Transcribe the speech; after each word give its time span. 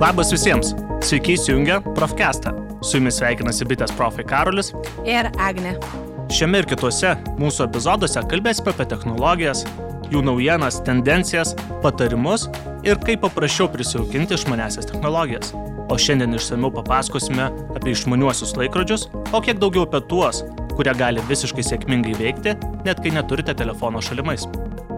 Labas 0.00 0.32
visiems. 0.32 0.72
Sveiki 1.06 1.36
įsijungę 1.36 1.76
Profcastą. 1.94 2.50
Su 2.82 2.98
jumis 2.98 3.14
sveikinasi 3.20 3.66
bitės 3.70 3.92
profai 3.94 4.24
Karolis 4.26 4.72
ir 5.06 5.28
Agne. 5.38 5.76
Šiame 6.34 6.62
ir 6.62 6.66
kituose 6.66 7.12
mūsų 7.38 7.68
epizoduose 7.68 8.24
kalbėsime 8.30 8.72
apie 8.74 8.88
technologijas, 8.90 9.62
jų 10.10 10.24
naujienas, 10.26 10.80
tendencijas, 10.88 11.54
patarimus 11.84 12.48
ir 12.82 12.98
kaip 13.06 13.22
paprasčiau 13.22 13.70
prisijaukinti 13.70 14.34
išmanesias 14.34 14.90
technologijas. 14.90 15.54
O 15.86 16.00
šiandien 16.00 16.34
išsameu 16.34 16.72
papasakosime 16.74 17.46
apie 17.76 17.94
išmaniuosius 17.94 18.56
laikrodžius, 18.58 19.06
o 19.30 19.42
kiek 19.44 19.62
daugiau 19.62 19.86
apie 19.86 20.02
tuos, 20.10 20.42
kurie 20.74 20.96
gali 20.98 21.22
visiškai 21.30 21.62
sėkmingai 21.70 22.18
veikti, 22.18 22.58
net 22.82 22.98
kai 23.04 23.14
neturite 23.14 23.54
telefono 23.54 24.02
šalimais. 24.02 24.48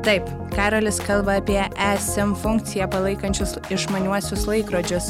Taip, 0.07 0.29
Karolis 0.55 1.01
kalba 1.03 1.41
apie 1.41 1.59
eSIM 1.83 2.37
funkciją 2.39 2.87
palaikančius 2.93 3.57
išmaniuosius 3.75 4.45
laikrodžius. 4.47 5.09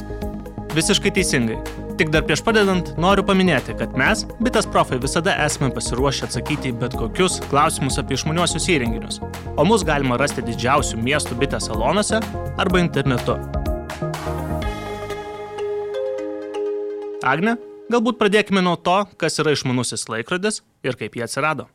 Visiškai 0.72 1.12
teisingai. 1.18 1.58
Tik 2.00 2.14
dar 2.14 2.24
prieš 2.24 2.40
padedant, 2.46 2.94
noriu 2.96 3.20
paminėti, 3.28 3.76
kad 3.76 3.92
mes, 4.00 4.24
Bitas 4.40 4.64
Profai, 4.72 4.96
visada 5.04 5.34
esame 5.44 5.68
pasiruošę 5.76 6.30
atsakyti 6.30 6.72
bet 6.80 6.96
kokius 6.96 7.42
klausimus 7.52 8.00
apie 8.00 8.16
išmaniuosius 8.16 8.70
įrenginius, 8.72 9.20
o 9.52 9.68
mus 9.68 9.84
galima 9.84 10.16
rasti 10.16 10.44
didžiausių 10.48 11.04
miestų 11.04 11.36
bitės 11.44 11.68
salonuose 11.68 12.24
arba 12.56 12.80
internetu. 12.80 13.36
Agne, 17.20 17.58
galbūt 17.92 18.16
pradėkime 18.16 18.64
nuo 18.64 18.78
to, 18.80 19.02
kas 19.20 19.36
yra 19.44 19.52
išmanusis 19.52 20.08
laikrodis 20.08 20.64
ir 20.80 20.96
kaip 20.96 21.20
jie 21.20 21.28
atsirado. 21.28 21.68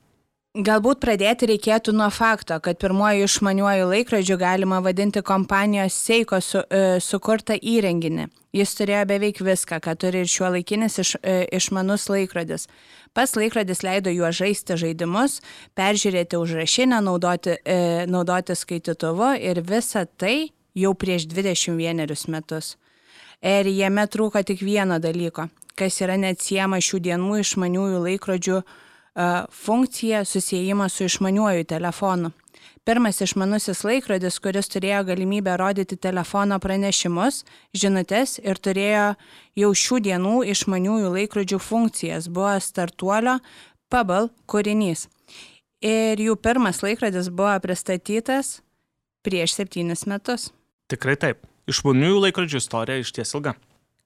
Galbūt 0.51 0.99
pradėti 0.99 1.47
reikėtų 1.47 1.93
nuo 1.95 2.09
fakto, 2.11 2.57
kad 2.59 2.75
pirmoju 2.75 3.23
išmaniuoju 3.23 3.85
laikrodžiu 3.87 4.35
galima 4.35 4.81
vadinti 4.83 5.21
kompanijos 5.23 5.95
Seiko 5.95 6.41
su, 6.43 6.59
e, 6.67 6.99
sukurtą 6.99 7.55
įrenginį. 7.55 8.25
Jis 8.51 8.75
turėjo 8.75 9.05
beveik 9.07 9.39
viską, 9.39 9.79
ką 9.79 9.93
turi 9.95 10.25
ir 10.25 10.27
šiuo 10.27 10.49
laikinis 10.51 10.99
iš, 10.99 11.13
e, 11.23 11.47
išmanus 11.55 12.09
laikrodis. 12.11 12.67
Pas 13.13 13.31
laikrodis 13.31 13.79
leido 13.81 14.11
juo 14.11 14.27
žaisti 14.27 14.75
žaidimus, 14.75 15.39
peržiūrėti 15.73 16.35
užrašinę, 16.35 16.99
naudoti, 16.99 17.55
e, 17.63 18.05
naudoti 18.11 18.51
skaitytuvu 18.51 19.39
ir 19.39 19.63
visa 19.63 20.03
tai 20.05 20.51
jau 20.75 20.93
prieš 20.93 21.31
21 21.31 22.27
metus. 22.27 22.75
Ir 23.41 23.71
jame 23.71 24.03
trūko 24.03 24.43
tik 24.43 24.59
vieno 24.59 24.99
dalyko, 24.99 25.47
kas 25.75 26.01
yra 26.01 26.19
neatsiema 26.19 26.83
šių 26.83 26.99
dienų 26.99 27.39
išmaniųjų 27.39 28.03
laikrodžių 28.03 28.63
funkcija 29.51 30.25
susijęjimą 30.25 30.89
su 30.89 31.03
išmaniuoju 31.03 31.63
telefonu. 31.65 32.31
Pirmas 32.83 33.21
išmanusis 33.21 33.83
laikrodis, 33.85 34.39
kuris 34.41 34.69
turėjo 34.73 35.03
galimybę 35.05 35.53
rodyti 35.59 35.97
telefono 36.01 36.57
pranešimus, 36.59 37.43
žinutės 37.77 38.39
ir 38.41 38.57
turėjo 38.57 39.03
jau 39.61 39.69
šių 39.83 39.99
dienų 40.07 40.33
išmaniųjų 40.49 41.11
laikrodžių 41.17 41.59
funkcijas, 41.61 42.25
buvo 42.25 42.55
startuolio 42.57 43.37
Pebble 43.91 44.31
kūrinys. 44.49 45.05
Ir 45.85 46.17
jų 46.21 46.37
pirmas 46.41 46.81
laikrodis 46.81 47.29
buvo 47.29 47.53
pristatytas 47.61 48.61
prieš 49.21 49.59
septynis 49.59 50.07
metus. 50.09 50.49
Tikrai 50.89 51.17
taip. 51.21 51.45
Išmaniųjų 51.69 52.25
laikrodžių 52.25 52.61
istorija 52.63 53.03
iš 53.03 53.13
ties 53.13 53.35
ilga. 53.37 53.53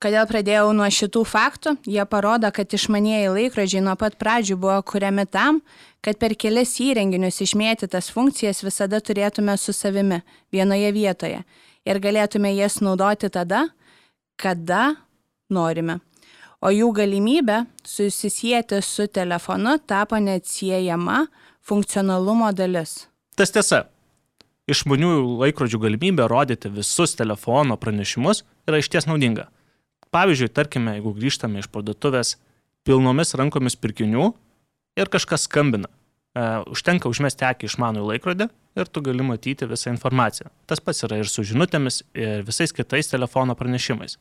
Kodėl 0.06 0.28
pradėjau 0.30 0.68
nuo 0.78 0.86
šitų 0.86 1.24
faktų? 1.26 1.72
Jie 1.90 2.04
parodo, 2.06 2.52
kad 2.54 2.70
išmanieji 2.78 3.32
laikrodžiai 3.34 3.80
nuo 3.82 3.96
pat 3.98 4.14
pradžių 4.22 4.54
buvo 4.62 4.76
kuriami 4.86 5.24
tam, 5.26 5.64
kad 6.06 6.20
per 6.22 6.36
kelias 6.38 6.76
įrenginius 6.78 7.42
išmėtytas 7.42 8.12
funkcijas 8.14 8.62
visada 8.62 9.00
turėtume 9.02 9.56
su 9.58 9.74
savimi 9.74 10.20
vienoje 10.54 10.92
vietoje 10.94 11.40
ir 11.90 12.02
galėtume 12.04 12.52
jas 12.54 12.78
naudoti 12.86 13.32
tada, 13.34 13.64
kada 14.38 14.94
norime. 15.50 15.98
O 16.62 16.70
jų 16.70 16.92
galimybė 17.02 17.64
susisieti 17.82 18.84
su 18.86 19.10
telefonu 19.10 19.80
tapo 19.90 20.22
neatsiejama 20.22 21.24
funkcionalumo 21.66 22.54
dalis. 22.54 23.08
Tas 23.34 23.50
tiesa. 23.50 23.88
Išmaniųjų 24.70 25.26
laikrodžių 25.42 25.82
galimybė 25.82 26.30
rodyti 26.30 26.70
visus 26.70 27.18
telefono 27.18 27.82
pranešimus 27.82 28.46
yra 28.70 28.86
išties 28.86 29.10
naudinga. 29.10 29.50
Pavyzdžiui, 30.16 30.52
tarkime, 30.56 30.96
jeigu 30.96 31.12
grįžtame 31.18 31.60
iš 31.60 31.68
parduotuvės 31.74 32.38
pilnomis 32.88 33.36
rankomis 33.36 33.76
pirkinių 33.76 34.30
ir 34.96 35.12
kažkas 35.12 35.44
skambina. 35.50 35.90
E, 36.36 36.46
užtenka 36.72 37.10
užmesti 37.12 37.44
akį 37.48 37.68
išmanų 37.68 38.06
laikrodį 38.14 38.48
ir 38.80 38.92
tu 38.92 39.04
gali 39.04 39.26
matyti 39.28 39.68
visą 39.68 39.92
informaciją. 39.92 40.48
Tas 40.72 40.80
pats 40.84 41.04
yra 41.08 41.20
ir 41.20 41.32
su 41.32 41.44
žinutėmis, 41.48 42.04
ir 42.16 42.48
visais 42.48 42.72
kitais 42.76 43.12
telefono 43.12 43.58
pranešimais. 43.60 44.16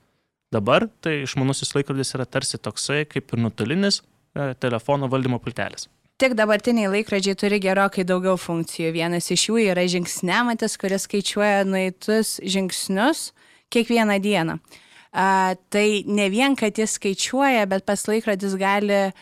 Dabar 0.55 0.89
tai 1.03 1.21
išmanusis 1.23 1.75
laikrodis 1.77 2.15
yra 2.19 2.27
tarsi 2.27 2.59
toksai 2.59 3.05
kaip 3.11 3.31
ir 3.31 3.47
nutolinis 3.47 4.01
e, 4.01 4.53
telefono 4.59 5.07
valdymo 5.11 5.39
pultelis. 5.43 5.87
Tik 6.19 6.35
dabartiniai 6.39 6.91
laikrodžiai 6.91 7.39
turi 7.39 7.59
gerokai 7.63 8.03
daugiau 8.07 8.35
funkcijų. 8.39 8.91
Vienas 8.95 9.31
iš 9.35 9.49
jų 9.49 9.63
yra 9.71 9.87
žingsnematis, 9.91 10.75
kuris 10.79 11.07
skaičiuoja 11.07 11.67
nueitus 11.67 12.41
žingsnius 12.43 13.29
kiekvieną 13.75 14.19
dieną 14.23 14.59
a, 15.15 15.55
tai 15.71 16.03
ne 16.11 16.27
vien, 16.33 16.57
kad 16.59 16.75
jis 16.79 16.99
skaičiuoja, 16.99 17.69
bet 17.71 17.87
pas 17.87 18.03
laikrodis 18.11 18.57
gali 18.59 18.99
a, 18.99 19.13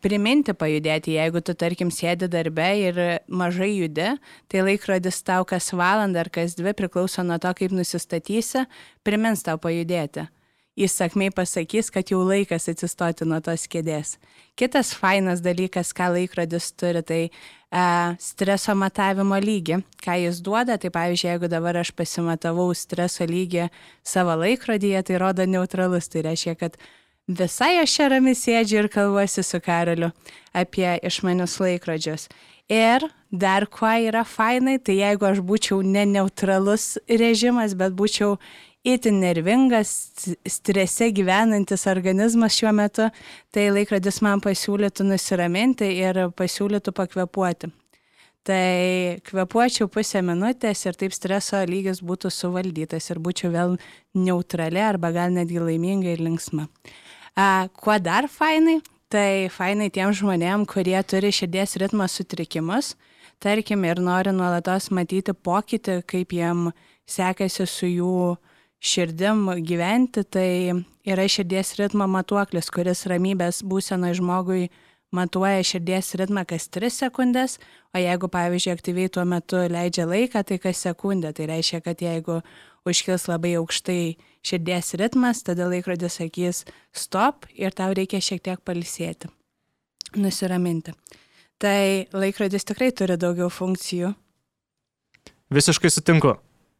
priminti 0.00 0.54
pajudėti. 0.56 1.18
Jeigu 1.18 1.44
tu, 1.44 1.52
tarkim, 1.58 1.92
sėdi 1.92 2.30
darbe 2.32 2.70
ir 2.80 3.02
mažai 3.28 3.74
judi, 3.74 4.14
tai 4.48 4.64
laikrodis 4.64 5.20
tau 5.26 5.44
kas 5.48 5.70
valandą 5.76 6.24
ar 6.24 6.32
kas 6.32 6.56
dvi 6.58 6.72
priklauso 6.78 7.26
nuo 7.26 7.36
to, 7.42 7.52
kaip 7.60 7.76
nusistatysi, 7.76 8.64
primins 9.04 9.44
tau 9.46 9.60
pajudėti 9.60 10.30
įsakmiai 10.84 11.32
pasakys, 11.34 11.90
kad 11.94 12.10
jau 12.12 12.20
laikas 12.26 12.68
atsistoti 12.70 13.26
nuo 13.28 13.40
tos 13.44 13.66
kėdės. 13.70 14.16
Kitas 14.58 14.92
fainas 14.96 15.42
dalykas, 15.44 15.92
ką 15.94 16.10
laikrodis 16.16 16.70
turi, 16.78 17.02
tai 17.06 17.20
e, 17.28 17.30
streso 18.22 18.74
matavimo 18.78 19.38
lygį. 19.42 19.80
Ką 20.02 20.16
jis 20.24 20.40
duoda, 20.44 20.78
tai 20.80 20.90
pavyzdžiui, 20.94 21.30
jeigu 21.32 21.50
dabar 21.50 21.78
aš 21.82 21.92
pasimatavau 21.98 22.70
streso 22.74 23.26
lygį 23.28 23.68
savo 24.06 24.34
laikrodyje, 24.42 25.02
tai 25.06 25.20
rodo 25.22 25.46
neutralus. 25.46 26.10
Tai 26.10 26.26
reiškia, 26.26 26.56
kad 26.58 26.78
visai 27.28 27.76
aš 27.82 27.98
čia 27.98 28.10
rami 28.14 28.34
sėdžiu 28.38 28.82
ir 28.82 28.92
kalbuosi 28.92 29.46
su 29.46 29.62
Karoliu 29.62 30.12
apie 30.56 30.90
išmanius 31.06 31.58
laikrodžius. 31.62 32.28
Ir 32.68 33.06
dar 33.32 33.64
kuo 33.66 33.88
yra 33.88 34.26
fainai, 34.28 34.76
tai 34.76 34.98
jeigu 34.98 35.24
aš 35.24 35.38
būčiau 35.40 35.80
ne 35.80 36.04
neutralus 36.04 36.98
režimas, 37.08 37.72
bet 37.72 37.94
būčiau 37.96 38.36
itin 38.86 39.20
nervingas, 39.20 39.90
strese 40.46 41.10
gyvenantis 41.14 41.86
organizmas 41.90 42.56
šiuo 42.56 42.72
metu, 42.76 43.08
tai 43.54 43.68
laikrodis 43.74 44.20
man 44.24 44.42
pasiūlytų 44.44 45.08
nusiraminti 45.08 45.90
ir 45.98 46.28
pasiūlytų 46.38 46.94
pakvepuoti. 46.96 47.72
Tai 48.48 49.18
kvepuočiau 49.28 49.90
pusę 49.92 50.22
minutės 50.24 50.86
ir 50.86 50.96
taip 50.96 51.12
streso 51.12 51.58
lygis 51.68 51.98
būtų 52.00 52.30
suvaldytas 52.32 53.10
ir 53.10 53.20
būčiau 53.20 53.50
vėl 53.52 53.74
neutrali 54.16 54.80
arba 54.80 55.10
gal 55.12 55.34
netgi 55.34 55.60
laiminga 55.60 56.14
ir 56.14 56.22
linksma. 56.24 56.68
A, 57.36 57.68
kuo 57.68 57.98
dar 58.00 58.30
fainai? 58.32 58.78
Tai 59.08 59.48
fainai 59.52 59.88
tiem 59.92 60.12
žmonėm, 60.12 60.66
kurie 60.68 60.96
turi 61.08 61.30
širdies 61.32 61.78
ritmo 61.80 62.04
sutrikimus, 62.08 62.94
tarkim, 63.40 63.84
ir 63.88 64.00
nori 64.04 64.34
nuolatos 64.36 64.90
matyti 64.92 65.32
pokytį, 65.32 66.02
kaip 66.08 66.34
jiem 66.36 66.66
sekasi 67.08 67.64
su 67.68 67.88
jų 67.88 68.16
širdim 68.78 69.46
gyventi, 69.66 70.22
tai 70.24 70.84
yra 71.08 71.26
širdies 71.28 71.74
ritmo 71.80 72.06
matuoklis, 72.10 72.70
kuris 72.70 73.06
ramybės 73.10 73.62
būsenoje 73.66 74.20
žmogui 74.20 74.68
matuoja 75.14 75.64
širdies 75.64 76.12
ritmą 76.20 76.44
kas 76.48 76.68
3 76.74 76.92
sekundės, 76.92 77.56
o 77.96 78.00
jeigu, 78.00 78.28
pavyzdžiui, 78.28 78.74
aktyviai 78.76 79.12
tuo 79.12 79.24
metu 79.24 79.60
leidžia 79.70 80.06
laiką, 80.08 80.44
tai 80.44 80.58
kas 80.62 80.82
sekundę. 80.84 81.32
Tai 81.32 81.48
reiškia, 81.48 81.80
kad 81.84 82.02
jeigu 82.04 82.40
užkils 82.88 83.28
labai 83.30 83.56
aukštai 83.60 84.18
širdies 84.46 84.94
ritmas, 85.00 85.42
tada 85.46 85.68
laikrodis 85.70 86.20
sakys 86.20 86.64
stop 86.92 87.48
ir 87.56 87.74
tau 87.76 87.94
reikia 87.96 88.20
šiek 88.22 88.44
tiek 88.44 88.60
palisėti, 88.64 89.32
nusiraminti. 90.16 90.94
Tai 91.58 92.06
laikrodis 92.14 92.68
tikrai 92.68 92.92
turi 92.94 93.16
daugiau 93.18 93.48
funkcijų. 93.50 94.12
Visiškai 95.50 95.90
sutinku. 95.90 96.36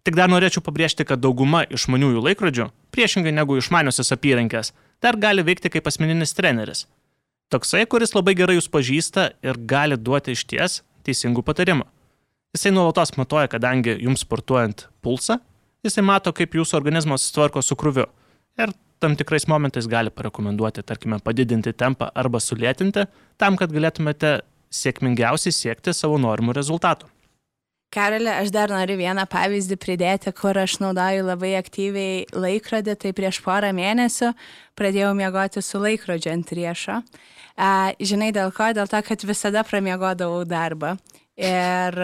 Tik 0.09 0.17
dar 0.17 0.31
norėčiau 0.33 0.63
pabrėžti, 0.65 1.05
kad 1.05 1.21
dauguma 1.21 1.67
išmaniųjų 1.69 2.23
laikrodžių, 2.25 2.65
priešingai 2.97 3.29
negu 3.37 3.59
išmaniosios 3.61 4.09
apyrankės, 4.15 4.71
dar 5.05 5.19
gali 5.21 5.43
veikti 5.45 5.69
kaip 5.75 5.91
asmeninis 5.91 6.33
treneris. 6.33 6.87
Toksai, 7.53 7.83
kuris 7.85 8.15
labai 8.17 8.33
gerai 8.39 8.55
jūs 8.57 8.71
pažįsta 8.73 9.27
ir 9.45 9.59
gali 9.69 9.99
duoti 10.01 10.33
iš 10.33 10.47
ties 10.49 10.79
teisingų 11.05 11.45
patarimų. 11.45 11.85
Jisai 12.57 12.73
nuolatos 12.73 13.13
matuoja, 13.21 13.51
kadangi 13.53 13.99
jums 13.99 14.25
sportuojant 14.25 14.87
pulsą, 15.05 15.43
jisai 15.85 16.07
mato, 16.09 16.33
kaip 16.33 16.57
jūsų 16.57 16.81
organizmas 16.81 17.27
susitvarko 17.27 17.61
su 17.61 17.77
krūviu. 17.77 18.09
Ir 18.57 18.73
tam 19.05 19.13
tikrais 19.13 19.45
momentais 19.45 19.91
gali 19.93 20.09
parekomenduoti, 20.09 20.87
tarkime, 20.89 21.21
padidinti 21.21 21.77
tempą 21.77 22.09
arba 22.17 22.41
sulėtinti, 22.41 23.05
tam, 23.37 23.61
kad 23.61 23.77
galėtumėte 23.77 24.39
sėkmingiausiai 24.73 25.53
siekti 25.53 25.93
savo 25.93 26.17
norimų 26.25 26.57
rezultatų. 26.57 27.13
Karolė, 27.89 28.35
aš 28.43 28.51
dar 28.53 28.69
noriu 28.69 28.99
vieną 29.01 29.23
pavyzdį 29.33 29.77
pridėti, 29.81 30.33
kur 30.37 30.59
aš 30.61 30.75
naudoju 30.83 31.23
labai 31.25 31.55
aktyviai 31.57 32.27
laikrodį. 32.37 32.95
Tai 33.01 33.13
prieš 33.17 33.39
porą 33.41 33.71
mėnesių 33.73 34.35
pradėjau 34.77 35.15
miegoti 35.17 35.63
su 35.65 35.81
laikrodžiu 35.81 36.35
ant 36.35 36.53
riešo. 36.53 36.99
Žinai 38.11 38.29
dėl 38.37 38.53
ko? 38.53 38.67
Dėl 38.77 38.91
to, 38.93 39.01
kad 39.07 39.25
visada 39.25 39.63
pramiegodavau 39.65 40.43
darbą. 40.45 40.99
Ir 41.41 41.97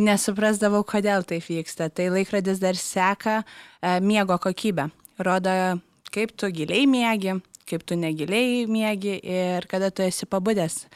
nesuprasdavau, 0.00 0.82
kodėl 0.88 1.22
taip 1.28 1.46
vyksta. 1.46 1.86
Tai 1.94 2.08
laikrodis 2.16 2.58
dar 2.58 2.74
seka 2.74 3.44
miego 4.02 4.34
kokybę. 4.42 4.88
Rodo, 5.22 5.54
kaip 6.10 6.34
tu 6.34 6.50
giliai 6.50 6.88
miegi, 6.90 7.36
kaip 7.70 7.86
tu 7.86 7.94
negiliai 7.94 8.66
miegi 8.66 9.20
ir 9.22 9.70
kada 9.70 9.92
tu 9.94 10.02
esi 10.02 10.26
pabudęs 10.26 10.88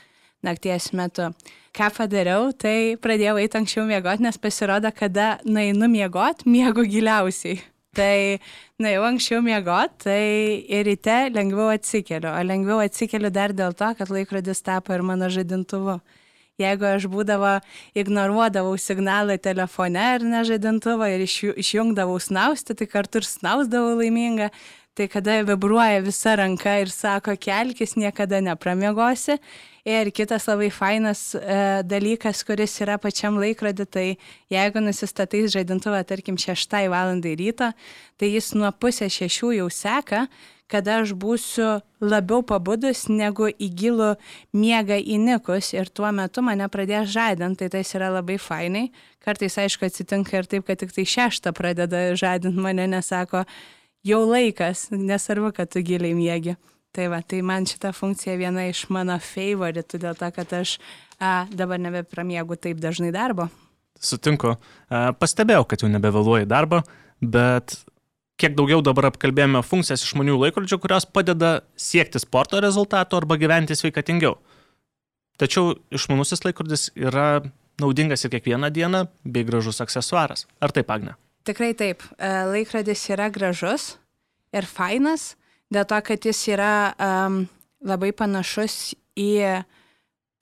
nakties 0.45 0.93
metu. 0.97 1.31
Ką 1.75 1.91
padariau, 1.97 2.53
tai 2.55 2.95
pradėjau 3.03 3.39
eiti 3.43 3.59
anksčiau 3.59 3.87
miegoti, 3.89 4.23
nes 4.23 4.39
pasirodo, 4.39 4.93
kada 4.95 5.39
nainu 5.45 5.89
miegoti, 5.91 6.47
miegu 6.47 6.85
giliausiai. 6.87 7.63
Tai 7.95 8.39
nuėjau 8.83 9.07
anksčiau 9.07 9.43
miegoti, 9.43 10.05
tai 10.07 10.21
ir 10.71 10.87
ryte 10.89 11.17
lengviau 11.35 11.73
atsikeliu. 11.75 12.31
O 12.31 12.43
lengviau 12.47 12.83
atsikeliu 12.83 13.31
dar 13.35 13.55
dėl 13.55 13.75
to, 13.79 13.91
kad 13.99 14.11
laikrodis 14.11 14.63
tapo 14.67 14.95
ir 14.95 15.03
mano 15.07 15.31
žadintuvu. 15.31 15.99
Jeigu 16.63 16.87
aš 16.87 17.09
būdavo, 17.11 17.57
ignoruodavau 17.99 18.77
signalą 18.79 19.35
telefone 19.43 19.99
ar 19.99 20.23
nežadintuvą 20.23 21.09
ir 21.11 21.25
išjungdavau 21.27 22.21
snausti, 22.23 22.77
tai 22.79 22.87
kartu 22.87 23.19
ir 23.19 23.27
snausdavau 23.27 23.97
laiminga, 23.99 24.53
tai 24.95 25.09
kada 25.09 25.43
vibruoja 25.43 26.01
visa 26.05 26.37
ranka 26.39 26.79
ir 26.83 26.91
sako, 26.91 27.35
kelkis, 27.41 27.97
niekada 27.99 28.41
nepramiegosi. 28.41 29.39
Ir 29.85 30.09
kitas 30.17 30.47
labai 30.49 30.71
fainas 30.73 31.35
e, 31.37 31.83
dalykas, 31.85 32.41
kuris 32.47 32.79
yra 32.81 32.95
pačiam 32.97 33.37
laikrodį, 33.37 33.85
tai 33.85 34.07
jeigu 34.55 34.81
nusistatai 34.81 35.43
žaidintuvą, 35.53 36.01
tarkim, 36.09 36.39
6 36.41 36.79
valandai 36.89 37.35
ryto, 37.37 37.69
tai 38.17 38.31
jis 38.33 38.55
nuo 38.57 38.71
pusės 38.81 39.13
šešių 39.19 39.51
jau 39.59 39.69
seka, 39.69 40.23
kada 40.73 41.03
aš 41.03 41.13
būsiu 41.21 41.83
labiau 42.01 42.41
pabudus 42.47 43.05
negu 43.13 43.51
į 43.51 43.69
gilų 43.77 44.15
miegą 44.57 44.97
įnikus 44.97 45.75
ir 45.77 45.93
tuo 45.93 46.09
metu 46.17 46.43
mane 46.43 46.65
pradės 46.73 47.13
žadinti, 47.13 47.67
tai 47.69 47.83
tas 47.83 47.95
yra 47.99 48.09
labai 48.15 48.39
fainai. 48.41 48.89
Kartais, 49.25 49.59
aišku, 49.61 49.85
atsitinka 49.85 50.41
ir 50.41 50.49
taip, 50.49 50.65
kad 50.69 50.81
tik 50.81 50.97
tai 50.97 51.05
šeštą 51.09 51.53
pradeda 51.57 52.07
žadinti 52.17 52.61
mane, 52.61 52.89
nesako, 52.89 53.45
jau 54.07 54.21
laikas, 54.29 54.89
nesvarbu, 54.93 55.53
kad 55.57 55.73
tu 55.73 55.83
giliai 55.85 56.17
mėgi. 56.17 56.57
Tai 56.95 57.09
va, 57.11 57.19
tai 57.27 57.41
man 57.43 57.67
šita 57.67 57.91
funkcija 57.97 58.37
viena 58.39 58.69
iš 58.71 58.85
mano 58.95 59.17
favoritų, 59.19 59.99
dėl 60.05 60.19
to, 60.19 60.29
kad 60.37 60.53
aš 60.61 60.77
a, 61.19 61.49
dabar 61.51 61.81
nebepramiegu 61.83 62.55
taip 62.55 62.79
dažnai 62.83 63.11
darbo. 63.15 63.49
Sutinku. 63.99 64.55
A, 64.55 65.09
pastebėjau, 65.19 65.65
kad 65.67 65.83
jau 65.83 65.91
nebevėluoji 65.91 66.47
darbą, 66.51 66.85
bet 67.19 67.81
kiek 68.39 68.55
daugiau 68.59 68.83
dabar 68.85 69.11
apkalbėjome 69.11 69.63
funkcijas 69.67 70.07
išmanių 70.07 70.39
laikrodžių, 70.45 70.79
kurios 70.83 71.07
padeda 71.11 71.57
siekti 71.75 72.23
sporto 72.23 72.63
rezultatų 72.63 73.19
arba 73.21 73.39
gyventi 73.43 73.75
sveikatingiau. 73.79 74.39
Tačiau 75.41 75.75
išmanusis 75.95 76.45
laikrodis 76.47 76.93
yra 76.95 77.43
naudingas 77.83 78.23
ir 78.23 78.37
kiekvieną 78.37 78.71
dieną 78.71 79.07
bei 79.27 79.47
gražus 79.47 79.83
aksesuaras. 79.83 80.47
Ar 80.63 80.75
taip, 80.75 80.91
Agne? 80.95 81.17
Tikrai 81.45 81.75
taip. 81.77 82.05
E, 82.17 82.31
laikrodis 82.49 83.03
yra 83.13 83.29
gražus 83.33 83.95
ir 84.55 84.67
fainas, 84.69 85.35
dėl 85.73 85.87
to, 85.89 85.99
kad 86.07 86.25
jis 86.25 86.41
yra 86.55 86.95
um, 86.97 87.45
labai 87.85 88.13
panašus 88.17 88.95
į 89.19 89.65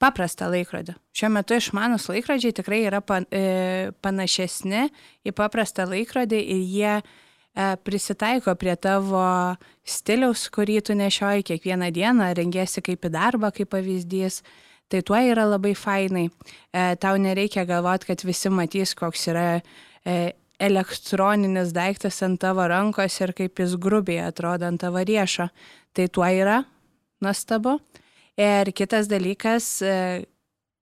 paprastą 0.03 0.49
laikrodį. 0.51 0.95
Šiuo 1.15 1.29
metu 1.33 1.57
išmanus 1.57 2.09
laikrodžiai 2.11 2.55
tikrai 2.55 2.81
yra 2.87 2.99
pan, 3.05 3.27
e, 3.31 3.91
panašesni 4.03 4.87
į 5.23 5.33
paprastą 5.35 5.85
laikrodį 5.89 6.39
ir 6.41 6.63
jie 6.63 6.93
e, 6.97 7.03
prisitaiko 7.85 8.55
prie 8.59 8.75
tavo 8.75 9.23
stiliaus, 9.87 10.47
kurį 10.53 10.81
tu 10.89 10.97
nešioji 10.99 11.47
kiekvieną 11.51 11.91
dieną, 11.95 12.33
rengiesi 12.39 12.83
kaip 12.83 13.07
į 13.07 13.13
darbą, 13.13 13.53
kaip 13.55 13.71
pavyzdys. 13.75 14.41
Tai 14.91 14.99
tuo 15.07 15.17
yra 15.17 15.45
labai 15.47 15.71
fainai. 15.77 16.27
E, 16.27 16.93
tau 17.01 17.15
nereikia 17.17 17.63
galvoti, 17.65 18.11
kad 18.11 18.25
visi 18.27 18.51
matys, 18.53 18.95
koks 18.97 19.29
yra 19.31 19.47
e, 19.55 20.33
elektroninis 20.59 21.73
daiktas 21.73 22.21
ant 22.23 22.39
tavo 22.41 22.65
rankos 22.69 23.19
ir 23.21 23.33
kaip 23.33 23.59
jis 23.59 23.75
grubiai 23.81 24.27
atrodo 24.27 24.67
ant 24.67 24.81
tavo 24.81 25.01
riešo. 25.01 25.49
Tai 25.93 26.07
tuo 26.07 26.25
yra 26.25 26.63
nuostabu. 27.21 27.79
Ir 28.37 28.71
kitas 28.73 29.07
dalykas, 29.09 29.81
e, 29.81 30.25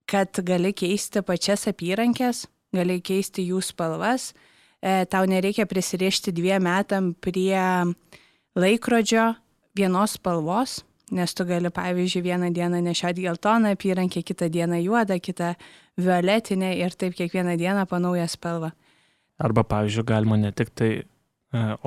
kad 0.07 0.39
gali 0.44 0.71
keisti 0.73 1.21
pačias 1.23 1.68
apyrankės, 1.68 2.45
gali 2.75 3.01
keisti 3.03 3.44
jų 3.50 3.59
spalvas. 3.63 4.31
E, 4.81 5.06
tau 5.06 5.27
nereikia 5.27 5.68
prisirišti 5.68 6.31
dviem 6.31 6.63
metam 6.63 7.12
prie 7.13 7.59
laikrodžio 8.56 9.33
vienos 9.75 10.15
spalvos, 10.18 10.81
nes 11.12 11.35
tu 11.35 11.45
gali, 11.45 11.69
pavyzdžiui, 11.69 12.23
vieną 12.23 12.53
dieną 12.56 12.79
nešioti 12.81 13.27
geltoną 13.27 13.75
apyrankę, 13.75 14.23
kitą 14.23 14.50
dieną 14.50 14.79
juodą, 14.81 15.19
kitą 15.19 15.53
violetinę 16.00 16.73
ir 16.79 16.95
taip 16.95 17.15
kiekvieną 17.15 17.57
dieną 17.57 17.85
po 17.85 18.00
naują 18.00 18.27
spalvą. 18.27 18.71
Arba, 19.42 19.64
pavyzdžiui, 19.66 20.06
galima 20.06 20.38
ne 20.38 20.52
tik 20.54 20.70
tai 20.78 20.92
e, 21.02 21.04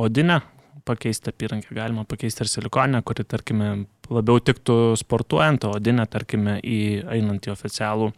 odinę 0.00 0.40
pakeisti 0.84 1.30
apyrankę, 1.30 1.74
galima 1.74 2.04
pakeisti 2.04 2.44
ir 2.44 2.50
silikonę, 2.50 3.00
kuri, 3.06 3.24
tarkime, 3.24 3.68
labiau 4.10 4.42
tiktų 4.42 4.76
sportuojant, 5.00 5.64
o 5.64 5.74
odinę, 5.78 6.06
tarkime, 6.10 6.58
į 6.60 6.80
einant 7.14 7.46
į 7.46 7.54
oficialų 7.54 8.10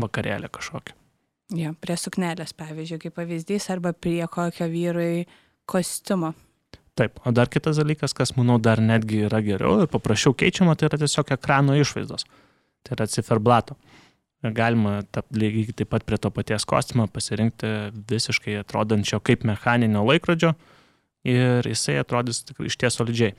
vakarėlį 0.00 0.50
kažkokį. 0.52 0.96
Jo, 1.60 1.72
prie 1.82 1.96
suknelės, 1.98 2.52
pavyzdžiui, 2.58 3.00
kaip 3.06 3.16
pavyzdys, 3.16 3.70
arba 3.74 3.94
prie 3.96 4.22
kokio 4.30 4.68
vyrui 4.70 5.24
kostiumo. 5.70 6.34
Taip, 6.98 7.18
o 7.26 7.32
dar 7.34 7.48
kitas 7.50 7.80
dalykas, 7.80 8.14
kas, 8.14 8.34
manau, 8.36 8.58
dar 8.62 8.82
netgi 8.82 9.24
yra 9.26 9.40
geriau 9.42 9.80
ir 9.82 9.90
paprasčiau 9.90 10.34
keičiama, 10.36 10.76
tai 10.76 10.90
yra 10.90 11.00
tiesiog 11.00 11.32
ekrano 11.34 11.74
išvaizdos. 11.78 12.26
Tai 12.84 12.96
yra 12.96 13.06
ciferblato. 13.10 13.78
Galima 14.40 15.02
tap, 15.12 15.26
lygiai 15.36 15.74
taip 15.76 15.90
pat 15.92 16.04
prie 16.08 16.16
to 16.16 16.30
paties 16.32 16.64
kostiumo 16.64 17.04
pasirinkti 17.12 17.90
visiškai 18.08 18.54
atrodančio 18.62 19.20
kaip 19.20 19.44
mechaninio 19.44 20.00
laikrodžio 20.08 20.54
ir 21.28 21.66
jisai 21.68 21.98
atrodys 22.00 22.46
iš 22.64 22.78
ties 22.80 22.96
solidžiai. 22.96 23.34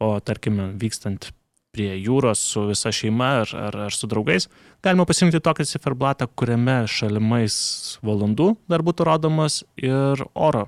O 0.00 0.14
tarkime, 0.20 0.70
vykstant 0.80 1.28
prie 1.76 1.92
jūros 2.00 2.40
su 2.52 2.64
visa 2.70 2.92
šeima 2.92 3.30
ar, 3.42 3.52
ar, 3.68 3.78
ar 3.88 3.92
su 3.92 4.08
draugais, 4.08 4.48
galima 4.84 5.04
pasirinkti 5.08 5.42
tokį 5.44 5.68
ciferblatą, 5.68 6.28
kuriame 6.32 6.82
šalimais 6.88 7.56
valandų 8.04 8.54
dar 8.72 8.84
būtų 8.84 9.08
rodomas 9.08 9.60
ir 9.76 10.24
oro 10.32 10.66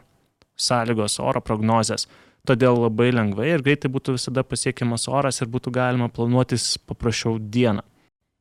sąlygos, 0.60 1.16
oro 1.24 1.40
prognozės. 1.40 2.08
Todėl 2.48 2.76
labai 2.84 3.10
lengvai 3.12 3.54
ir 3.54 3.64
greitai 3.64 3.90
būtų 3.92 4.16
visada 4.16 4.44
pasiekiamas 4.44 5.08
oras 5.08 5.40
ir 5.40 5.48
būtų 5.52 5.72
galima 5.72 6.08
planuotis 6.12 6.76
paprasčiau 6.88 7.38
dieną. 7.40 7.84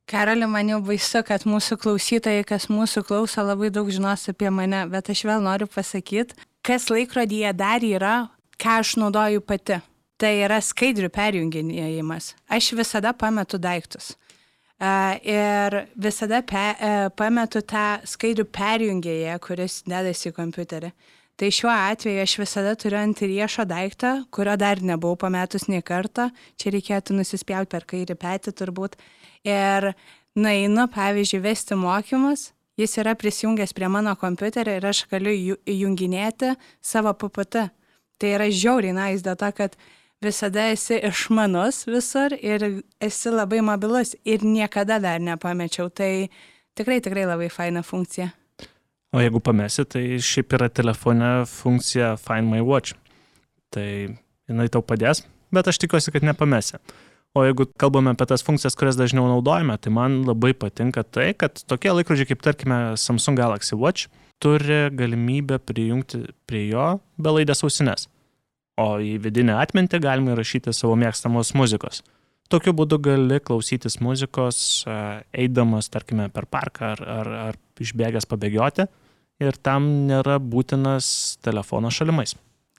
Karoli, 0.08 0.48
man 0.48 0.70
jau 0.72 0.78
baisu, 0.88 1.20
kad 1.28 1.44
mūsų 1.44 1.76
klausytojai, 1.84 2.46
kas 2.48 2.70
mūsų 2.72 3.02
klauso, 3.10 3.44
labai 3.44 3.68
daug 3.76 3.90
žinos 3.92 4.22
apie 4.32 4.48
mane, 4.56 4.86
bet 4.88 5.10
aš 5.12 5.26
vėl 5.28 5.42
noriu 5.44 5.68
pasakyti, 5.68 6.38
kas 6.64 6.86
laikrodyje 6.88 7.52
dar 7.60 7.84
yra, 7.84 8.14
ką 8.56 8.78
aš 8.86 8.94
naudoju 9.02 9.44
pati. 9.44 9.82
Tai 10.18 10.32
yra 10.46 10.62
skaidrių 10.64 11.12
perjunginėjimas. 11.14 12.32
Aš 12.48 12.72
visada 12.80 13.12
pametu 13.14 13.60
daiktus. 13.60 14.16
Uh, 14.78 15.18
ir 15.28 15.76
visada 16.00 16.40
pe, 16.46 16.64
uh, 16.72 17.10
pametu 17.18 17.60
tą 17.66 18.00
skaidrių 18.08 18.48
perjungėją, 18.54 19.36
kuris 19.44 19.82
dedasi 19.90 20.32
į 20.32 20.36
kompiuterį. 20.40 20.94
Tai 21.38 21.52
šiuo 21.54 21.70
atveju 21.70 22.22
aš 22.24 22.34
visada 22.42 22.72
turiu 22.82 22.98
ant 22.98 23.20
riešo 23.22 23.62
daiktą, 23.70 24.24
kurio 24.34 24.56
dar 24.58 24.80
nebuvau 24.82 25.20
pametus 25.22 25.68
nei 25.70 25.84
kartą. 25.86 26.32
Čia 26.58 26.72
reikėtų 26.74 27.14
nusispjauti 27.20 27.70
per 27.70 27.86
kairį 27.86 28.16
petį 28.18 28.54
turbūt. 28.58 28.96
Ir 29.46 29.92
nueinu, 30.34 30.88
pavyzdžiui, 30.96 31.44
vesti 31.44 31.78
mokymus, 31.78 32.48
jis 32.82 32.98
yra 33.04 33.14
prisijungęs 33.14 33.76
prie 33.78 33.90
mano 33.94 34.16
kompiuterio 34.18 34.80
ir 34.80 34.90
aš 34.90 35.04
galiu 35.12 35.36
junginėti 35.62 36.56
savo 36.82 37.14
PPT. 37.14 37.68
Tai 38.18 38.34
yra 38.34 38.50
žiauriai 38.50 38.98
nais, 38.98 39.22
dėl 39.22 39.38
to, 39.38 39.52
kad 39.54 39.78
visada 40.26 40.66
esi 40.74 40.98
išmanus 41.06 41.84
visur 41.86 42.34
ir 42.34 42.82
esi 42.98 43.30
labai 43.30 43.62
mobilus 43.62 44.16
ir 44.26 44.42
niekada 44.42 44.98
dar 44.98 45.22
nepamečiau. 45.22 45.94
Tai 45.94 46.12
tikrai, 46.74 46.98
tikrai 46.98 47.30
labai 47.30 47.54
faina 47.54 47.86
funkcija. 47.86 48.32
O 49.16 49.22
jeigu 49.24 49.40
pamesi, 49.40 49.86
tai 49.88 50.20
šiaip 50.20 50.54
yra 50.58 50.68
telefone 50.68 51.32
funkcija 51.48 52.16
Find 52.20 52.52
My 52.52 52.60
Watch. 52.66 52.98
Tai 53.72 53.88
jinai 53.88 54.68
tau 54.72 54.84
padės, 54.84 55.24
bet 55.54 55.70
aš 55.72 55.80
tikiuosi, 55.84 56.12
kad 56.12 56.26
nepamesi. 56.28 56.80
O 57.38 57.44
jeigu 57.46 57.68
kalbame 57.80 58.12
apie 58.12 58.28
tas 58.28 58.44
funkcijas, 58.44 58.76
kurias 58.80 58.98
dažniau 59.00 59.28
naudojame, 59.30 59.78
tai 59.80 59.94
man 59.94 60.22
labai 60.28 60.54
patinka 60.58 61.04
tai, 61.06 61.32
kad 61.38 61.60
tokie 61.70 61.94
laikrodžiai 61.94 62.32
kaip 62.32 62.44
tarkime 62.44 62.80
Samsung 63.00 63.40
Galaxy 63.40 63.78
Watch 63.78 64.12
turi 64.44 64.88
galimybę 64.94 65.60
prijungti 65.64 66.26
prie 66.50 66.68
jo 66.72 66.88
belaidės 67.22 67.64
ausinės. 67.66 68.08
O 68.78 68.98
į 69.02 69.18
vidinę 69.24 69.56
atmintį 69.58 70.02
galima 70.04 70.36
įrašyti 70.36 70.74
savo 70.76 70.98
mėgstamos 71.00 71.54
muzikos. 71.58 72.04
Tokiu 72.48 72.72
būdu 72.72 73.00
gali 73.04 73.42
klausytis 73.44 74.00
muzikos, 74.00 74.86
eidamas, 75.36 75.90
tarkime, 75.92 76.30
per 76.32 76.48
parką 76.48 76.94
ar, 76.94 77.04
ar, 77.04 77.32
ar 77.50 77.60
išbėgęs 77.84 78.30
pabėgioti 78.30 78.88
ir 79.44 79.58
tam 79.62 79.88
nėra 80.08 80.38
būtinas 80.42 81.38
telefono 81.46 81.92
šalimais. 81.94 82.36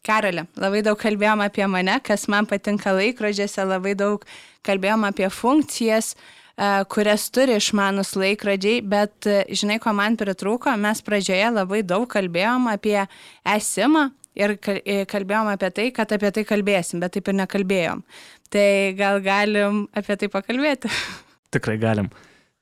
Karolė, 0.07 0.47
labai 0.57 0.81
daug 0.87 0.99
kalbėjom 0.99 1.43
apie 1.45 1.67
mane, 1.71 1.99
kas 2.05 2.29
man 2.33 2.47
patinka 2.49 2.95
laikrodžiuose, 2.97 3.65
labai 3.67 3.95
daug 3.99 4.23
kalbėjom 4.67 5.05
apie 5.09 5.29
funkcijas, 5.29 6.15
e, 6.15 6.69
kurias 6.93 7.27
turi 7.35 7.59
išmanus 7.59 8.15
laikrodžiai, 8.17 8.81
bet 8.87 9.29
e, 9.29 9.43
žinai, 9.53 9.77
ko 9.83 9.93
man 9.97 10.17
pritrūko, 10.19 10.73
mes 10.81 11.03
pradžioje 11.05 11.51
labai 11.53 11.83
daug 11.87 12.07
kalbėjom 12.11 12.71
apie 12.73 13.03
esimą 13.57 14.09
ir 14.39 14.55
e, 14.55 15.03
kalbėjom 15.11 15.53
apie 15.53 15.71
tai, 15.75 15.89
kad 15.95 16.15
apie 16.15 16.31
tai 16.35 16.47
kalbėsim, 16.49 17.03
bet 17.03 17.17
taip 17.19 17.29
ir 17.29 17.39
nekalbėjom. 17.43 18.05
Tai 18.52 18.95
gal 18.97 19.21
galim 19.25 19.85
apie 19.97 20.17
tai 20.17 20.31
pakalbėti? 20.33 20.90
Tikrai 21.55 21.76
galim. 21.81 22.09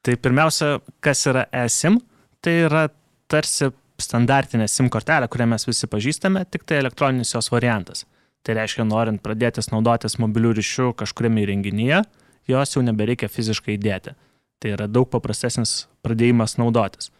Tai 0.02 0.14
pirmiausia, 0.23 0.76
kas 1.02 1.25
yra 1.31 1.47
esim, 1.64 1.99
tai 2.43 2.61
yra 2.66 2.87
tarsi 3.31 3.73
standartinę 3.99 4.69
SIM 4.69 4.90
kortelę, 4.93 5.28
kurią 5.28 5.49
mes 5.50 5.66
visi 5.66 5.88
pažįstame, 5.90 6.45
tik 6.50 6.66
tai 6.69 6.81
elektroninis 6.83 7.33
jos 7.35 7.50
variantas. 7.50 8.05
Tai 8.47 8.55
reiškia, 8.61 8.85
norint 8.87 9.23
pradėtis 9.25 9.73
naudotis 9.73 10.19
mobilių 10.23 10.52
ryšių 10.59 10.93
kažkuriame 11.00 11.43
įrenginyje, 11.43 12.02
jos 12.47 12.76
jau 12.76 12.83
nebereikia 12.87 13.31
fiziškai 13.33 13.75
įdėti. 13.75 14.14
Tai 14.62 14.73
yra 14.76 14.87
daug 14.87 15.09
paprastesnis 15.11 15.87
pradėjimas 16.07 16.55
naudotis. 16.61 17.11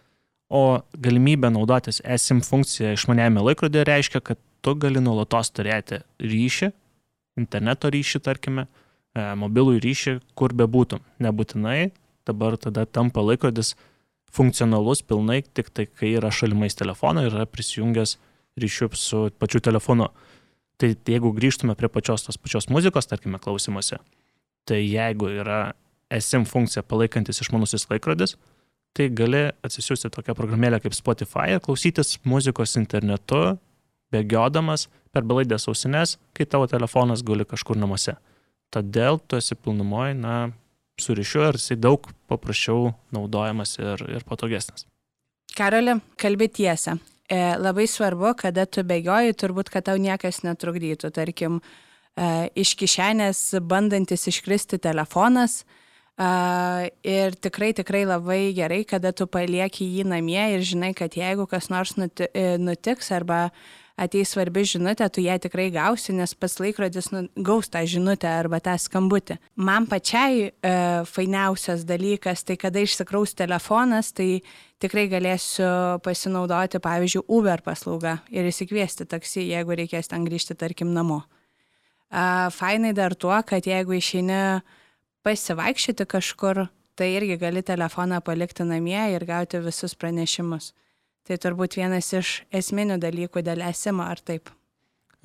O 0.47 0.79
galimybė 1.03 1.51
naudotis 1.51 1.99
eSIM 2.07 2.43
funkcija 2.47 2.95
išmaniajame 2.95 3.43
laikrodėje 3.49 3.89
reiškia, 3.89 4.23
kad 4.23 4.39
tu 4.63 4.77
gali 4.79 5.03
nuolatos 5.03 5.51
turėti 5.51 6.05
ryšį, 6.23 6.71
interneto 7.37 7.91
ryšį, 7.93 8.23
tarkime, 8.25 8.67
e, 9.15 9.27
mobilų 9.39 9.79
ryšį, 9.85 10.19
kur 10.39 10.55
bebūtum. 10.57 11.03
Nebūtinai 11.23 11.93
dabar 12.27 12.57
tada 12.57 12.87
tampa 12.87 13.23
laikrodis 13.23 13.75
funkcionalus 14.33 15.03
pilnai 15.07 15.43
tik 15.43 15.71
tai, 15.71 15.87
kai 15.87 16.17
yra 16.19 16.33
šalimais 16.35 16.77
telefono 16.77 17.25
ir 17.25 17.33
yra 17.33 17.47
prisijungęs 17.49 18.17
ryšiu 18.61 18.91
su 18.97 19.31
pačiu 19.39 19.61
telefonu. 19.61 20.11
Tai 20.77 20.93
jeigu 20.93 21.33
grįžtume 21.33 21.77
prie 21.77 21.89
pačios 21.89 22.27
tos 22.27 22.37
pačios 22.37 22.69
muzikos, 22.69 23.09
tarkime, 23.09 23.41
klausimuose, 23.41 23.97
tai 24.69 24.83
jeigu 24.83 25.31
yra 25.41 25.73
SIM 26.21 26.45
funkcija 26.45 26.85
palaikantis 26.85 27.41
išmanusis 27.41 27.89
laikrodis, 27.91 28.37
tai 28.97 29.09
gali 29.13 29.49
atsisiųsti 29.65 30.11
tokią 30.13 30.37
programėlę 30.37 30.81
kaip 30.85 30.95
Spotify 30.97 31.55
ir 31.55 31.63
klausytis 31.65 32.17
muzikos 32.25 32.77
internetu, 32.81 33.57
bėgiodamas 34.13 34.87
per 35.17 35.25
belaidės 35.25 35.65
ausines, 35.71 36.19
kai 36.37 36.45
tavo 36.45 36.69
telefonas 36.69 37.25
guli 37.25 37.49
kažkur 37.49 37.81
namuose. 37.81 38.19
Todėl 38.75 39.21
tu 39.25 39.39
esi 39.41 39.57
pilnumoje, 39.57 40.17
na, 40.19 40.37
su 41.01 41.17
ryšiu 41.17 41.47
ir 41.49 41.59
jisai 41.61 41.79
daug 41.81 42.05
paprasčiau 42.29 42.93
naudojamas 43.15 43.77
ir, 43.81 44.03
ir 44.13 44.25
patogesnis. 44.29 44.85
Karoli, 45.57 45.97
kalbi 46.21 46.51
tiesą. 46.53 46.99
E, 47.27 47.39
labai 47.59 47.87
svarbu, 47.91 48.35
kada 48.39 48.67
tu 48.71 48.85
bėgioji, 48.87 49.35
turbūt, 49.41 49.71
kad 49.73 49.87
tau 49.89 49.97
niekas 50.01 50.43
netrukdytų. 50.45 51.11
Tarkim, 51.15 51.59
e, 51.59 52.29
iš 52.59 52.75
kišenės 52.79 53.41
bandantis 53.67 54.29
iškristi 54.31 54.79
telefonas. 54.83 55.63
E, 56.17 56.29
ir 57.09 57.39
tikrai, 57.43 57.73
tikrai 57.77 58.05
labai 58.09 58.53
gerai, 58.57 58.83
kada 58.89 59.15
tu 59.17 59.27
palieki 59.27 59.89
jį 59.97 60.07
namie 60.13 60.43
ir 60.55 60.65
žinai, 60.65 60.93
kad 60.97 61.17
jeigu 61.19 61.49
kas 61.51 61.71
nors 61.73 61.97
e, 61.99 62.47
nutiks 62.63 63.11
arba 63.17 63.49
ateis 63.97 64.35
svarbi 64.35 64.63
žinutė, 64.69 65.09
tu 65.13 65.23
ją 65.25 65.37
tikrai 65.41 65.71
gausi, 65.75 66.13
nes 66.17 66.35
pats 66.37 66.59
laikrodis 66.61 67.09
nu, 67.15 67.25
gaus 67.49 67.71
tą 67.73 67.81
žinutę 67.89 68.29
arba 68.29 68.61
tą 68.65 68.77
skambutį. 68.81 69.39
Man 69.57 69.89
pačiai 69.89 70.51
e, 70.51 70.53
fainiausias 71.09 71.87
dalykas, 71.89 72.45
tai 72.47 72.59
kada 72.61 72.83
išsikraus 72.85 73.33
telefonas, 73.39 74.13
tai 74.17 74.43
tikrai 74.83 75.07
galėsiu 75.13 75.69
pasinaudoti, 76.05 76.81
pavyzdžiui, 76.85 77.25
Uber 77.39 77.65
paslaugą 77.65 78.19
ir 78.35 78.49
įsikviesti 78.53 79.09
taksi, 79.09 79.47
jeigu 79.49 79.79
reikės 79.81 80.13
ten 80.13 80.29
grįžti, 80.29 80.59
tarkim, 80.61 80.93
namo. 80.97 81.23
E, 82.13 82.25
fainai 82.53 82.93
dar 82.97 83.17
tuo, 83.17 83.37
kad 83.49 83.65
jeigu 83.65 83.97
išeini 83.97 84.61
pasivaikščioti 85.27 86.05
kažkur, 86.07 86.67
tai 86.97 87.15
irgi 87.17 87.37
gali 87.41 87.65
telefoną 87.65 88.21
palikti 88.25 88.65
namie 88.65 89.01
ir 89.13 89.25
gauti 89.29 89.61
visus 89.65 89.97
pranešimus. 89.97 90.75
Tai 91.27 91.39
turbūt 91.43 91.75
vienas 91.81 92.13
iš 92.15 92.41
esminių 92.55 93.01
dalykų 93.03 93.43
dėl 93.43 93.65
esimo, 93.67 94.05
ar 94.07 94.21
taip? 94.23 94.53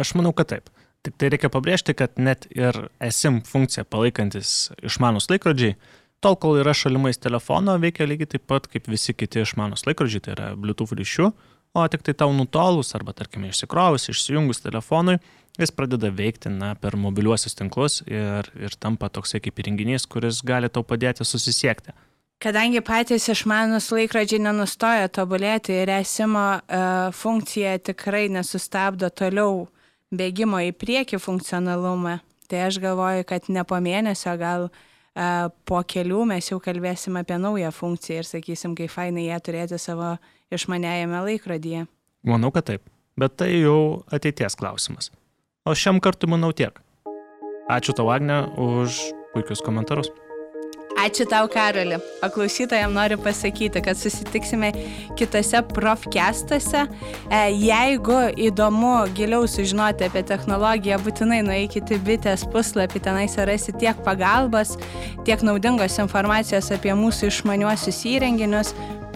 Aš 0.02 0.16
manau, 0.18 0.34
kad 0.34 0.50
taip. 0.50 0.72
Tik 1.06 1.18
tai 1.18 1.30
reikia 1.34 1.50
pabrėžti, 1.54 1.94
kad 1.98 2.18
net 2.22 2.48
ir 2.54 2.78
esim 3.02 3.40
funkciją 3.46 3.86
palaikantis 3.90 4.72
išmanus 4.86 5.30
laikrodžiai, 5.30 5.76
tol 6.22 6.38
kol 6.42 6.60
yra 6.62 6.74
šalimais 6.78 7.22
telefono, 7.22 7.78
veikia 7.82 8.06
lygiai 8.10 8.34
taip 8.36 8.46
pat 8.50 8.68
kaip 8.70 8.90
visi 8.90 9.14
kiti 9.18 9.42
išmanus 9.42 9.86
laikrodžiai, 9.88 10.22
tai 10.26 10.36
yra 10.36 10.50
Bluetooth 10.58 10.94
ryšių, 10.98 11.30
o 11.78 11.86
tik 11.90 12.06
tai 12.06 12.14
tau 12.18 12.34
nutolus 12.36 12.94
arba, 12.98 13.14
tarkime, 13.18 13.50
išsikrovus, 13.50 14.10
išsijungus 14.14 14.62
telefonui, 14.62 15.18
jis 15.62 15.74
pradeda 15.74 16.12
veikti 16.14 16.52
na, 16.54 16.74
per 16.82 16.98
mobiliuosius 17.00 17.58
tinklus 17.58 18.02
ir, 18.06 18.50
ir 18.58 18.78
tampa 18.82 19.10
toksai 19.10 19.42
kaip 19.44 19.62
įrenginys, 19.62 20.06
kuris 20.10 20.42
gali 20.46 20.70
tau 20.70 20.86
padėti 20.86 21.26
susisiekti. 21.28 21.94
Kadangi 22.42 22.82
patys 22.82 23.28
išmanus 23.30 23.92
laikrodžiai 23.94 24.42
nenustoja 24.42 25.12
tobulėti 25.14 25.76
ir 25.84 25.92
esimo 25.94 26.46
uh, 26.58 27.12
funkcija 27.14 27.76
tikrai 27.86 28.24
nesustabdo 28.34 29.12
toliau 29.14 29.68
bėgimo 30.10 30.58
į 30.66 30.72
priekį 30.74 31.20
funkcionalumą, 31.22 32.16
tai 32.50 32.64
aš 32.66 32.80
galvoju, 32.82 33.28
kad 33.30 33.46
ne 33.54 33.62
po 33.62 33.78
mėnesio, 33.78 34.34
gal 34.42 34.66
uh, 34.72 35.54
po 35.70 35.84
kelių 35.86 36.24
mes 36.34 36.50
jau 36.50 36.58
kalbėsim 36.64 37.20
apie 37.22 37.38
naują 37.38 37.70
funkciją 37.78 38.24
ir 38.24 38.30
sakysim, 38.32 38.74
kaip 38.80 38.90
fainai 38.90 39.28
ją 39.28 39.38
turėti 39.46 39.78
savo 39.78 40.16
išmaniajame 40.50 41.22
laikrodyje. 41.28 41.86
Manau, 42.26 42.50
kad 42.56 42.72
taip, 42.72 42.90
bet 43.22 43.38
tai 43.38 43.52
jau 43.60 44.02
ateities 44.10 44.58
klausimas. 44.58 45.14
O 45.62 45.78
šiam 45.78 46.02
kartu 46.02 46.26
manau 46.26 46.50
tiek. 46.58 46.74
Ačiū 47.70 47.94
tau, 47.94 48.10
Agne, 48.10 48.48
už 48.58 48.98
puikius 49.36 49.62
komentarus. 49.62 50.10
Ačiū 51.02 51.26
tau, 51.26 51.48
Karoli. 51.50 51.98
O 52.22 52.28
klausytojams 52.30 52.94
noriu 52.94 53.18
pasakyti, 53.18 53.82
kad 53.82 53.98
susitiksime 53.98 54.70
kitose 55.18 55.64
profkestuose. 55.74 56.84
E, 57.26 57.40
jeigu 57.58 58.18
įdomu 58.38 59.08
giliau 59.18 59.48
sužinoti 59.50 60.06
apie 60.06 60.22
technologiją, 60.30 61.00
būtinai 61.02 61.40
nueikite 61.48 61.98
bitės 62.06 62.46
puslapį, 62.54 63.02
tenais 63.08 63.38
rasi 63.50 63.74
tiek 63.82 63.98
pagalbos, 64.06 64.76
tiek 65.26 65.42
naudingos 65.42 65.98
informacijos 66.04 66.70
apie 66.76 66.94
mūsų 66.94 67.32
išmaniuosius 67.32 68.04
įrenginius. 68.12 68.76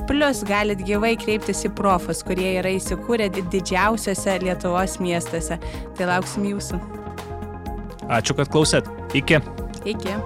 Plus 0.09 0.41
galit 0.45 0.81
gyvai 0.85 1.13
kreiptis 1.21 1.63
į 1.69 1.73
profus, 1.77 2.23
kurie 2.25 2.55
yra 2.63 2.71
įsikūrę 2.79 3.29
didžiausiose 3.35 4.39
Lietuvos 4.41 4.97
miestuose. 5.01 5.59
Tai 5.97 6.09
lauksim 6.09 6.49
jūsų. 6.49 6.81
Ačiū, 8.09 8.37
kad 8.37 8.49
klausėt. 8.49 8.89
Iki. 9.17 9.41
Iki. 9.85 10.17